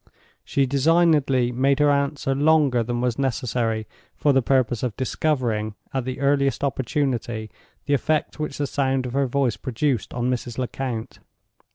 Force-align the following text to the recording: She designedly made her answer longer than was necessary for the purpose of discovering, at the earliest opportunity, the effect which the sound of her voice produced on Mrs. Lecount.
She 0.43 0.65
designedly 0.65 1.51
made 1.51 1.77
her 1.77 1.91
answer 1.91 2.33
longer 2.33 2.81
than 2.81 3.01
was 3.01 3.19
necessary 3.19 3.85
for 4.15 4.33
the 4.33 4.41
purpose 4.41 4.81
of 4.81 4.97
discovering, 4.97 5.75
at 5.93 6.05
the 6.05 6.19
earliest 6.19 6.63
opportunity, 6.63 7.51
the 7.85 7.93
effect 7.93 8.39
which 8.39 8.57
the 8.57 8.65
sound 8.65 9.05
of 9.05 9.13
her 9.13 9.27
voice 9.27 9.57
produced 9.57 10.11
on 10.15 10.27
Mrs. 10.31 10.57
Lecount. 10.57 11.19